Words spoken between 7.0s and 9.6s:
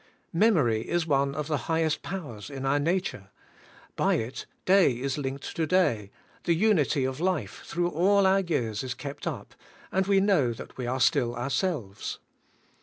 of life through all our years is kept up,